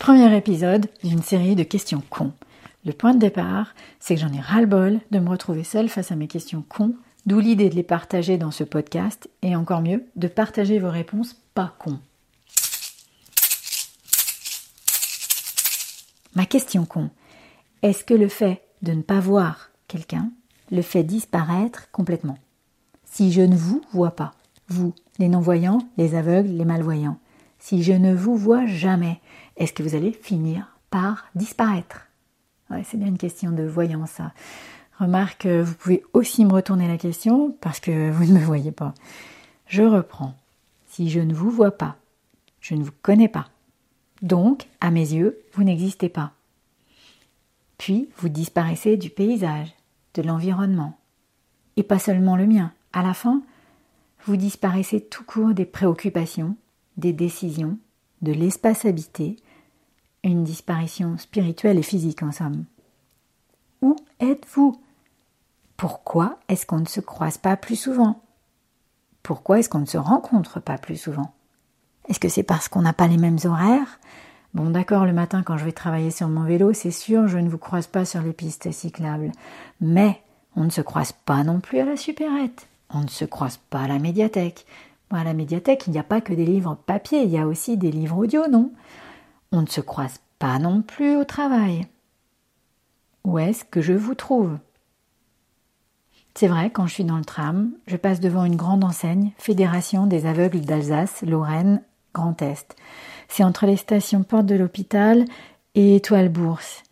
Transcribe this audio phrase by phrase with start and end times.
[0.00, 2.32] Premier épisode d'une série de questions cons.
[2.86, 6.16] Le point de départ, c'est que j'en ai ras-le-bol de me retrouver seule face à
[6.16, 6.94] mes questions cons,
[7.26, 11.36] d'où l'idée de les partager dans ce podcast et encore mieux, de partager vos réponses
[11.52, 11.98] pas cons.
[16.34, 17.10] Ma question con,
[17.82, 20.30] est-ce que le fait de ne pas voir quelqu'un
[20.70, 22.38] le fait disparaître complètement?
[23.04, 24.32] Si je ne vous vois pas,
[24.68, 27.18] vous, les non-voyants, les aveugles, les malvoyants,
[27.60, 29.20] si je ne vous vois jamais,
[29.56, 32.06] est-ce que vous allez finir par disparaître?
[32.84, 34.32] C'est bien une question de voyance, ça.
[34.98, 38.94] Remarque, vous pouvez aussi me retourner la question parce que vous ne me voyez pas.
[39.66, 40.34] Je reprends.
[40.88, 41.96] Si je ne vous vois pas,
[42.60, 43.48] je ne vous connais pas.
[44.22, 46.32] Donc, à mes yeux, vous n'existez pas.
[47.78, 49.72] Puis, vous disparaissez du paysage,
[50.14, 50.98] de l'environnement.
[51.76, 52.72] Et pas seulement le mien.
[52.92, 53.42] À la fin,
[54.26, 56.56] vous disparaissez tout court des préoccupations,
[57.00, 57.78] des décisions,
[58.22, 59.36] de l'espace habité,
[60.22, 62.64] une disparition spirituelle et physique en somme.
[63.82, 64.80] Où êtes-vous?
[65.76, 68.20] Pourquoi est-ce qu'on ne se croise pas plus souvent?
[69.22, 71.32] Pourquoi est-ce qu'on ne se rencontre pas plus souvent?
[72.08, 73.98] Est-ce que c'est parce qu'on n'a pas les mêmes horaires?
[74.52, 77.48] Bon d'accord, le matin quand je vais travailler sur mon vélo, c'est sûr, je ne
[77.48, 79.32] vous croise pas sur les pistes cyclables.
[79.80, 80.20] Mais
[80.56, 82.66] on ne se croise pas non plus à la supérette.
[82.92, 84.66] On ne se croise pas à la médiathèque.
[85.10, 87.76] À la médiathèque, il n'y a pas que des livres papier, il y a aussi
[87.76, 88.72] des livres audio, non?
[89.50, 91.86] On ne se croise pas non plus au travail.
[93.24, 94.56] Où est-ce que je vous trouve?
[96.34, 100.06] C'est vrai, quand je suis dans le tram, je passe devant une grande enseigne, Fédération
[100.06, 101.82] des aveugles d'Alsace, Lorraine,
[102.14, 102.76] Grand Est.
[103.28, 105.24] C'est entre les stations Porte de l'Hôpital
[105.74, 106.84] et Étoile Bourse.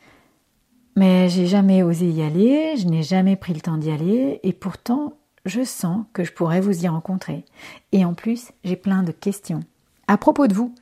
[0.96, 4.52] Mais j'ai jamais osé y aller, je n'ai jamais pris le temps d'y aller, et
[4.52, 5.12] pourtant
[5.48, 7.44] je sens que je pourrais vous y rencontrer.
[7.92, 9.60] Et en plus, j'ai plein de questions.
[10.06, 10.74] À propos de vous,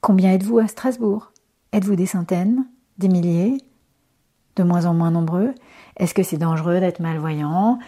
[0.00, 1.32] combien êtes-vous à Strasbourg?
[1.72, 2.66] Êtes-vous des centaines
[2.98, 3.58] Des milliers
[4.56, 5.54] De moins en moins nombreux?
[5.96, 7.78] Est-ce que c'est dangereux d'être malvoyant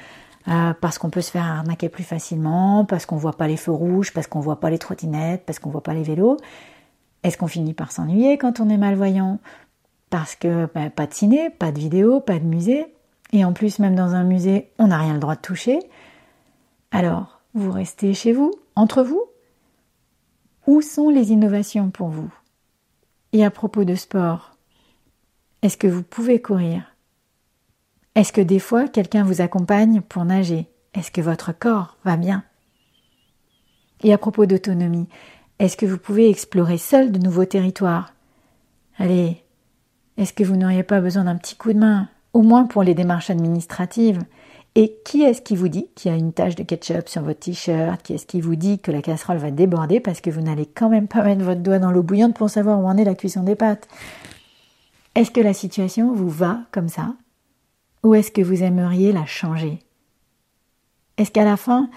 [0.48, 3.72] euh, parce qu'on peut se faire arnaquer plus facilement, parce qu'on voit pas les feux
[3.72, 6.38] rouges, parce qu'on voit pas les trottinettes, parce qu'on voit pas les vélos?
[7.22, 9.38] Est-ce qu'on finit par s'ennuyer quand on est malvoyant?
[10.08, 12.86] Parce que ben, pas de ciné, pas de vidéo, pas de musée.
[13.32, 15.78] Et en plus, même dans un musée, on n'a rien le droit de toucher.
[16.90, 19.24] Alors, vous restez chez vous, entre vous?
[20.66, 22.32] Où sont les innovations pour vous?
[23.32, 24.56] Et à propos de sport,
[25.62, 26.94] est-ce que vous pouvez courir?
[28.14, 30.66] Est-ce que des fois quelqu'un vous accompagne pour nager?
[30.94, 32.44] Est-ce que votre corps va bien?
[34.02, 35.08] Et à propos d'autonomie,
[35.60, 38.14] est-ce que vous pouvez explorer seul de nouveaux territoires?
[38.98, 39.44] Allez,
[40.16, 42.94] est-ce que vous n'auriez pas besoin d'un petit coup de main, au moins pour les
[42.94, 44.18] démarches administratives?
[44.76, 47.40] Et qui est-ce qui vous dit qu'il y a une tache de ketchup sur votre
[47.40, 48.02] t-shirt?
[48.02, 50.88] Qui est-ce qui vous dit que la casserole va déborder parce que vous n'allez quand
[50.88, 53.42] même pas mettre votre doigt dans l'eau bouillante pour savoir où en est la cuisson
[53.42, 53.88] des pâtes?
[55.16, 57.14] Est-ce que la situation vous va comme ça?
[58.04, 59.80] Ou est-ce que vous aimeriez la changer?
[61.16, 61.90] Est-ce qu'à la fin,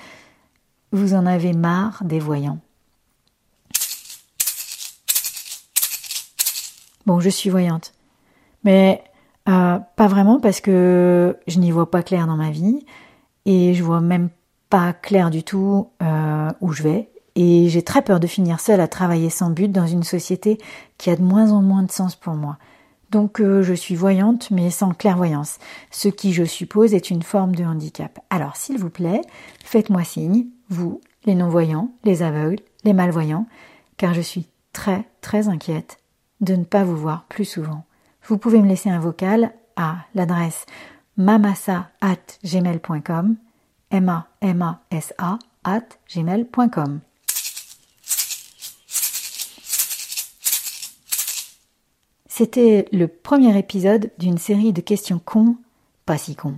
[0.92, 2.60] vous en avez marre des voyants?
[7.06, 7.94] Bon, je suis voyante.
[8.64, 9.04] Mais
[9.50, 12.86] euh, pas vraiment parce que je n'y vois pas clair dans ma vie
[13.46, 14.30] et je vois même
[14.70, 17.10] pas clair du tout euh, où je vais.
[17.36, 20.60] Et j'ai très peur de finir seule à travailler sans but dans une société
[20.98, 22.58] qui a de moins en moins de sens pour moi.
[23.10, 25.60] Donc euh, je suis voyante mais sans clairvoyance,
[25.92, 28.20] ce qui je suppose est une forme de handicap.
[28.30, 29.22] Alors s'il vous plaît,
[29.64, 33.48] faites-moi signe, vous, les non-voyants, les aveugles, les malvoyants,
[33.98, 36.00] car je suis très très inquiète
[36.42, 37.84] de ne pas vous voir plus souvent
[38.26, 40.66] vous pouvez me laisser un vocal à l'adresse
[41.18, 43.36] mamasa at gmail.com
[43.92, 47.02] m a m a s a at gmail.com.
[52.28, 55.56] C'était le premier épisode d'une série de questions cons,
[56.08, 56.58] pas si cons.